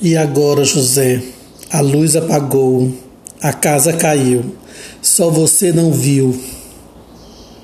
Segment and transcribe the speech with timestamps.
[0.00, 1.22] E agora, José,
[1.70, 2.92] a luz apagou,
[3.40, 4.44] a casa caiu,
[5.00, 6.38] só você não viu.